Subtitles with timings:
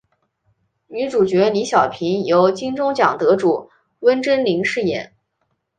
[0.87, 3.69] 女主角李晓萍由金钟奖得主
[3.99, 5.13] 温贞菱饰演。